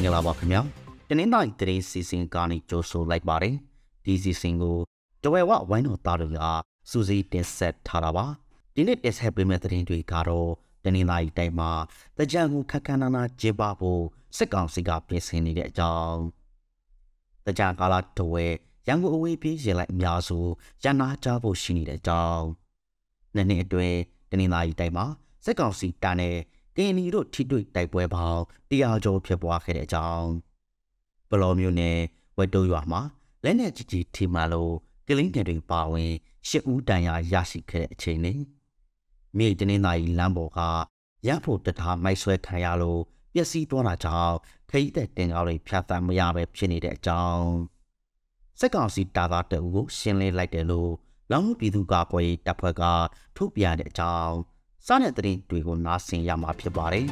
[0.00, 0.60] ္ဂလာပါခင်ဗျာ
[1.08, 3.54] တနင်္လာရီတရင်စီစဉ်ကနေကြိုဆိုလိုက်ပါတယ်
[4.04, 4.78] ဒီစီစဉ်ကို
[5.22, 6.46] တဝဲဝဝိုင်းတော်သားတွေက
[6.90, 8.26] စူးစီးတင်ဆက်ထားတာပါ
[8.74, 10.50] ဒီနေ့တင်ဆက်ပေးမယ့်သတင်းတွေကတော့
[10.84, 11.70] တနင်္လာရီတိုင်းမှာ
[12.18, 14.02] တကြံကိုခက်ခန်းနာနာကျင်းပဖို့
[14.36, 16.18] စစ်ကောင်စီကပြင်ဆင်နေတဲ့အကြောင်း
[17.46, 18.44] တကြံကာလတဝဲ
[18.86, 20.38] ရန်ကုန်အဝေးပြေးရင်လိုက်အများစု
[20.82, 22.44] ရန်နာကြဖို့ရှိနေတဲ့အကြောင်း
[23.34, 23.98] နှစ်နှစ်အတွင်း
[24.30, 25.06] တနင်္လာရီတိုင်းမှာ
[25.44, 26.36] စစ်ကောင်စီတန်းတဲ့
[26.76, 30.28] ကင်းနီတို့ထိတွေ့တိုက်ပွဲပေါင်းတရားကျော်ဖြစ်ပွားခဲ့တဲ့အကြောင်း
[31.30, 31.98] ဘလော်မျိုးနဲ့
[32.38, 33.02] ဝက်တိုးရွာမှာ
[33.44, 34.74] လက်နဲ့ကြီးကြီးထိမှလို့
[35.06, 36.12] ကလင်းငယ်တွေပါဝင်
[36.48, 38.40] ရှစ်ဦးတန်ရာရရှိခဲ့တဲ့အချိန်နဲ့
[39.38, 40.60] မြေတနင်္လာရီလမ်းပေါ်က
[41.28, 43.00] ရဖို့တထားမိုက်ဆွဲခံရလို့
[43.34, 44.36] ပျက်စီးသွားတာကြောင့်
[44.70, 47.46] ခရီးသက်တင်ကားတွေဖြတ်သန်းမရပဲဖြစ်နေတဲ့အကြောင်း
[48.60, 50.92] စက်ကောင်စီတာသားတအူကိုရှင်းလင်းလိုက်တယ်လို့
[51.30, 52.82] လောင်မှုပြည်သူ့ကာကွယ်တပ်ဖွဲ့က
[53.36, 54.34] ထုတ်ပြန်တဲ့အကြောင်း
[54.86, 57.06] စားတဲ့သတင်းတွေကိုနားဆင်ရမှာဖြစ်ပါတယ်။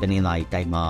[0.00, 0.84] တနင်္လာရီတိုင်းမှာ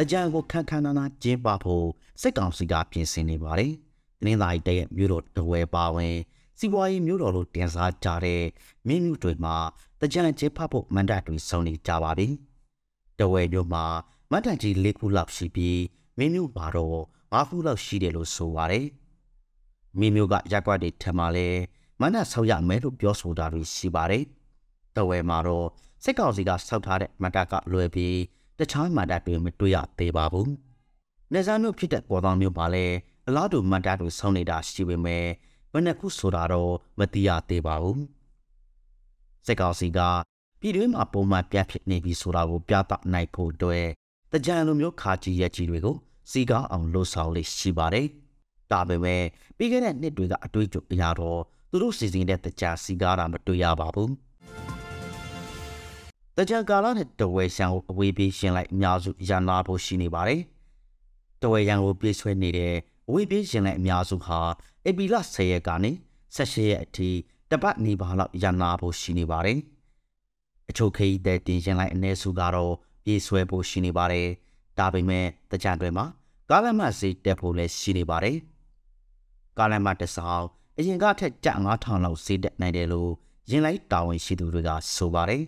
[0.00, 1.86] အကြံကိုခန်းခန်းနာနာကျင်းပဖို့
[2.20, 3.72] စစ်ကောင်စီကပြင်ဆင်နေပါတယ်။
[4.18, 6.16] တနင်္လာရီတရဲ့မြို့တော်တဝဲပါဝင်
[6.58, 8.42] စီးပွားရေးမြို့တော်လို့တင်စားကြတဲ့
[8.86, 9.56] မြင်းမြို့တွေမှာ
[10.00, 12.28] တကြံကျင်းပဖို့မန္တတွေစုံနေကြပါပြီ။
[13.18, 13.84] တဝဲမြို့မှာ
[14.30, 15.80] မန္တကြီး၄ခုလောက်ရှိပြီး
[16.18, 16.98] မြင်းမြို့မှာတော့
[17.34, 18.86] ၅ခုလောက်ရှိတယ်လို့ဆိုပါတယ်။
[19.98, 21.48] မိမျိုးကရက်ကွက်တွေထက်မှလဲ
[22.00, 24.24] မနက်ဆောက်ရမယ်လို့ပြောဆိုတာတွေရှိပါတယ်။
[24.96, 25.68] တဝဲမှာတော့
[26.04, 28.16] စစ်ကောင်စီကဆောက်ထားတဲ့မတကလွယ်ပြီး
[28.58, 30.48] တခြားမတတွေမတွေ့ရသေးပါဘူး။
[31.32, 32.86] နေစားမျိုးဖြစ်တဲ့ပေါ်တော်မျိုးမှာလဲ
[33.26, 35.24] အလားတူမတတွေဆောင်းနေတာရှိပေမဲ့
[35.72, 37.98] ဘယ်နှခုဆိုတာတော့မသိရသေးပါဘူး။
[39.46, 39.98] စစ်ကောင်စီက
[40.60, 43.86] ပြည်တွင်းမှာပုံမှန်ပြတ်ဖြစ်နေပြီဆိုတာကိုပြသနိုင်ဖို့အတွက်
[44.32, 45.96] တကြံလိုမျိုးခါကြီးရက်ကြီးတွေကို
[46.30, 48.06] စီကားအောင်လှုပ်ဆောင်လေးရှိပါတယ်။
[48.72, 49.22] ဒါပေမဲ့
[49.56, 51.40] ပြီးခဲ့တဲ့နှစ်တွေကအတွေ့အကြုံအရာတော့
[51.70, 54.10] သူတို့စီစဉ်တဲ့တကြစီကားတာမတွေ့ရပါဘူး။
[56.36, 60.40] တကြကာလနဲ့တဝဲရှံကိုအဝေးပြေးရှင်းလိုက်အများစုရန်လာဖို့ရှိနေပါတယ်။
[61.42, 62.74] တဝဲရန်ကိုပြေးဆွဲနေတဲ့
[63.08, 64.40] အဝေးပြေးရှင်းလိုက်အများစုဟာ
[64.86, 65.90] အပီလ10ရက်ကနေ
[66.36, 67.10] 18ရက်အထိ
[67.50, 69.58] တပတ်နေပါလောက်ရန်လာဖို့ရှိနေပါတယ်။
[70.70, 72.74] အချို့ခရီးတဲ့တင်ရှင်းလိုက်အ ਨੇ စုကတော့
[73.04, 74.26] ပြေးဆွဲဖို့ရှိနေပါတယ်။
[74.78, 76.04] ဒါပေမဲ့တကြံတွေမှာ
[76.50, 78.36] ကားလမ်းမစီတက်ဖို့လည်းရှိနေပါတယ်။
[79.58, 80.44] ကားလမ်းမတစ်ဆောင်
[80.78, 83.10] အရင်ကထက်ကြ9000လောက်ဈေးတက်နိုင်တယ်လို့
[83.50, 85.42] ရင်လိုက်တာဝန်ရှိသူတွေကဆိုပါတယ်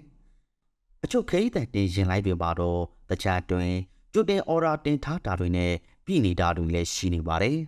[1.05, 3.73] ။အချို့ခရီးသည်တင်ရင်လိုက်တွေပါတော့တခြားတွင်
[4.13, 5.73] ကြိုတင်အော်ဒါတင်ထားတာတွေနဲ့
[6.05, 7.57] ပြည်နေတာတွေလည်းရှိနေပါတယ်။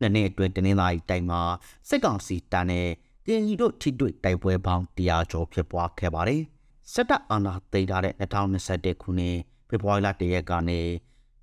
[0.00, 1.40] နှစ်နှစ်အတွင်းတနင်္လာရီတိုင်းမှာ
[1.88, 2.88] စစ်ကောင်စီတန်းနဲ့
[3.26, 6.42] တင်ကြီးတို့ထိတွေ့တိုက်ပွဲပေါင်းတရားကျော်ဖြစ်ပွားခဲ့ပါတယ်။
[6.92, 9.36] စစ်တပ်အာဏာသိမ်းထားတဲ့2021ခုနှစ်
[9.68, 10.80] ဖေဖော်ဝါရီလ1ရက်ကနေ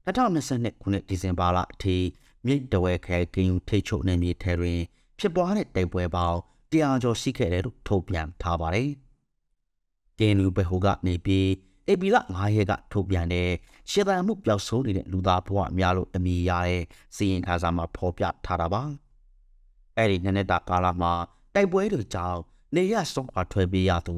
[0.05, 1.97] 2022ခုနှစ်ဒီဇင်ဘာလအထိ
[2.45, 4.79] မြိတ်တဝဲခဲကင်းယူထိတ်ချုပ်နေမြေထဲတွင်
[5.19, 6.39] ဖြစ်ပွားတဲ့တိုက်ပွဲပေါင်း
[6.71, 8.89] တရားကျော်ရှိခဲ့တယ်လို့ထုတ်ပြန်ထားပါတယ်။
[10.19, 11.49] ကင်းလူဘဟိုကနေပြီး
[11.87, 13.49] အေပီလ9ရက်ကထုတ်ပြန်တဲ့
[13.89, 16.83] ရှေ့တန်မှုပျောက်ဆုံးနေတဲ့လူသားဘဝအများလို့အမည်ရတဲ့
[17.15, 18.83] စီရင်ခါစာမှာဖော်ပြထားတာပါ။
[19.97, 21.13] အဲ့ဒီနှစ်နှစ်တာကာလမှာ
[21.55, 22.39] တိုက်ပွဲတွေကြောင့်
[22.75, 24.15] နေရဆုံးအထွဲပေးရသူ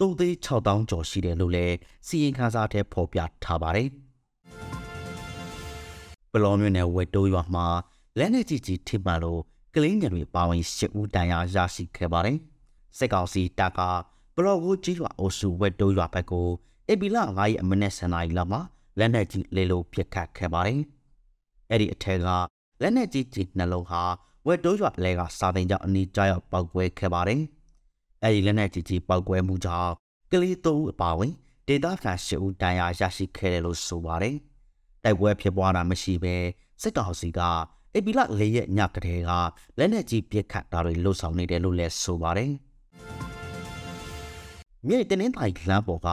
[0.00, 1.76] တုံးသေး6000ကျော်ရှိတယ်လို့လည်း
[2.06, 3.88] စီရင်ခါစာထဲဖော်ပြထားပါတယ်။
[6.36, 7.66] ပလောမျိုးနယ်ဝက်တိုးရွာမှာ
[8.18, 9.40] လက်နေကြီးကြီးထိမှန်လို့
[9.74, 12.38] ကလင်းငယ်တွေပါဝင်ရှစ်ဦးတန်ရာရရှိခဲ့ပါတယ်။
[12.96, 13.80] စစ်ကောင်စီတပ်က
[14.34, 16.48] ပလောကိုကြီးရွာအိုစုဝက်တိုးရွာဘက်ကို
[16.88, 18.60] အေပီလာ9ရက်အမိနစ်ဆန်နာရီလောက်မှာ
[18.98, 20.80] လက်နေကြီးလေလိုပစ်ခတ်ခဲ့ပါတယ်။
[21.70, 22.28] အဲ့ဒီအထက်က
[22.82, 24.02] လက်နေကြီးကြီးနှလုံးဟာ
[24.46, 27.42] ဝက်တိုးရွာလဲကစာတင်ကြောင့်အနီးကျရောက်ပောက်ကွဲခဲ့ပါတယ်။
[28.22, 29.92] အဲ့ဒီလက်နေကြီးကြီးပောက်ကွဲမှုကြောင့်
[30.32, 31.32] ကလေးသုံးဦးအပါဝင်
[31.66, 34.36] ဒေတာဖန်ရှစ်ဦးတန်ရာရရှိခဲ့တယ်လို့ဆိုပါတယ်။
[35.06, 36.36] တိုက်ပွဲဖြစ်ပွားတာမရှိဘဲ
[36.82, 37.40] စစ်ကောင်စီက
[37.94, 39.30] အေပီလ၄ရက်ညကတည်းက
[39.78, 42.52] လက်နက်ကြီးပစ်ခတ်တာတွေလှုပ်ဆောင်နေတယ်လို့လည်းဆိုပါတယ်။
[44.86, 46.08] မြေတင်းင်းတိုင်လမ်းပေါ်က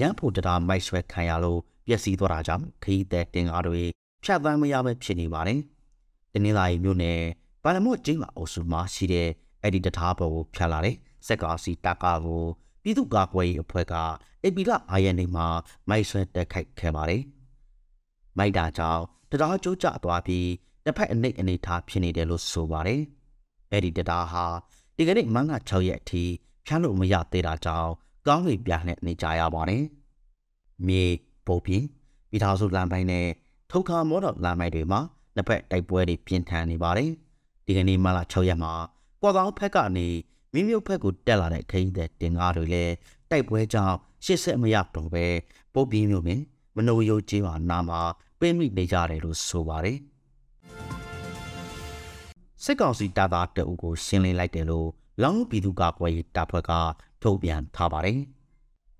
[0.00, 3.82] ရန်ဖို့တရားမိုက်ဆွဲခံရလို့ပျက်စီးသွားတာကြောင့်ခရီးသည်တင်ကားတွေ
[4.24, 5.60] ဖြတ်သန်းမရပဲဖြစ်နေပါတယ်။
[6.32, 7.20] တင်းင်းတိုင်မြို့နယ်
[7.62, 9.28] ပါလမို့ကျင်းမှာအုပ်စုမှာရှိတဲ့
[9.62, 12.44] အဲ့ဒီတရားပေါ်ကိုဖြတ်လာတဲ့စက်ကောင်စီတပ်ကားကို
[12.82, 13.94] ပြည်သူ့ကာကွယ်ရေးအဖွဲ့က
[14.42, 15.46] အေပီလ9ရက်နေ့မှာ
[15.88, 17.22] မိုက်ဆွဲတက်ခိုက်ခဲ့ပါတယ်။
[18.38, 20.48] မိုက်တာကြောင့်တရားကျိုးကျသွားပြီး
[20.84, 23.00] တစ်ဖက်အနိတ်အနေထားဖြစ်နေတယ်လို့ဆိုပါတယ်။
[23.70, 24.44] အဲ့ဒီတရားဟာ
[24.96, 26.24] ဒီကနေ့မန်းက6ရက်အထိ
[26.66, 27.90] ဖြန်းလို့မရသေးတာကြောင့်
[28.26, 29.84] ကောင်းကင်ပြနဲ့နေကြရပါတယ်။
[30.86, 31.04] မြေ
[31.46, 31.84] ပုံပြင်
[32.30, 33.26] မိသားစုလမ်းပိုင်းနဲ့
[33.70, 35.00] ထုတ်ခါမောတော်လမ်းပိုင်းတွေမှာ
[35.34, 37.10] နှစ်ဖက်တိုက်ပွဲတွေပြင်းထန်နေပါတယ်။
[37.66, 38.72] ဒီကနေ့မန်းက6ရက်မှာ
[39.20, 40.08] ပေါ်ကောင်းဖက်ကနေ
[40.52, 42.94] မိမြို့ဖက်ကိုတက်လာတဲ့ခရီးသည်တင်ကားတွေလည်း
[43.30, 45.24] တိုက်ပွဲကြောင့်ရှစ်ဆက်မရတော့ပဲ
[45.74, 46.40] ပုတ်ပြင်းမြို့ပင်
[46.76, 48.00] မနိုယိုကျေးပါနာမှာ
[48.40, 49.98] ပိမိနေကြတယ်လို့ဆိုပါတယ်
[52.64, 54.88] စစ်ကောင်စီတပ်သားတအုပ်ကိုရှင်းလင်းလိုက်တယ်လို့
[55.22, 56.72] လောင်းပြည်သူ့ကာကွယ်ရေးတပ်ဖွဲ့က
[57.22, 58.20] ထုတ်ပြန်ထားပါတယ်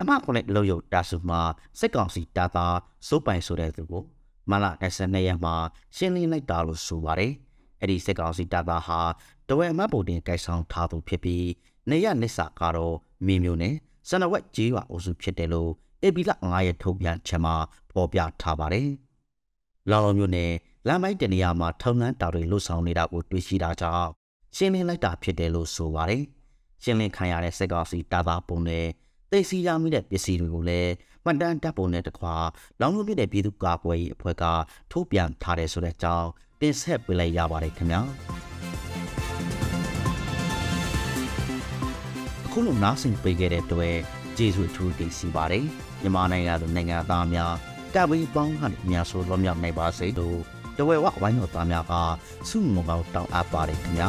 [0.01, 1.41] အမခုနဲ့လုံယုတ်တာစုမှာ
[1.79, 2.67] စစ်ကောင်စီတာတာ
[3.07, 4.05] စိုးပိုင်ဆိုတဲ့သူကို
[4.51, 4.65] မလ
[4.95, 5.55] 22ရက်မှာ
[5.97, 7.33] ရှင်းလင်းလိုက်တာလို့ဆိုပါတယ်
[7.81, 9.01] အဲ့ဒီစစ်ကောင်စီတာတာဟာ
[9.49, 11.47] တဝဲအမတ်ဗိုလ်တင်ကိုက်ဆောင်ထားသူဖြစ်ပြီး
[11.91, 12.97] နေရနစ်စာကတော့
[13.27, 13.75] မင်းမျိုးနဲ့
[14.09, 15.71] စနဝက်ကြီးရွာအုပ်စုဖြစ်တယ်လို့
[16.03, 17.55] အေပီလ9ရက်ထုတ်ပြန်ချက်မှာ
[17.91, 18.89] ဖော်ပြထားပါတယ်။
[19.91, 20.51] လောင်လုံးမျိုးနဲ့
[20.87, 24.09] လမ်းမိုက်တနေရာမှာထုံလန်းတာတွေလှုပ်ဆောင်နေတာကိုတွေ့ရှိတာကြောင့်
[24.57, 26.23] ရှင်းလင်းလိုက်တာဖြစ်တယ်လို့ဆိုပါတယ်။
[26.83, 28.87] ရှင်းလင်းခံရတဲ့စစ်ကောင်စီတာတာပုံနဲ့
[29.31, 30.93] သိစီရမိတဲ့ပစ္စည်းတွေကိုလည်း
[31.25, 32.37] မှတ်တမ်းတပ်ပုံနဲ့တကွာ
[32.81, 34.45] လောင်လုံးမျိုးတဲ့ပြည်သူ့ကာကွယ်ရေးအဖွဲ့က
[34.91, 36.29] ထုတ်ပြန်ထားတယ်ဆိုတဲ့အကြောင်း
[36.61, 38.01] တင်ဆက်ပေးလိုက်ရပါတယ်ခင်ဗျာ
[42.47, 43.97] အခုလိုနားဆင်ပေးခဲ့တဲ့အတွက်
[44.37, 45.65] ကျေးဇူးထူးတင်စီပါတယ်
[46.03, 50.39] မြန်မာနိုင်ငံသူနိုင်ငံသားများ ကပ်ပြီးပေါင်းကနေအများဆိုလွန်မြောက်နိုင်ပါစေလို့
[50.79, 51.93] တဝဲဝဝိုင်းတော်သားများက
[52.49, 54.09] ဆုမွန်ကောင်းတောင်းအပ်ပါတယ်ခင်ဗျာ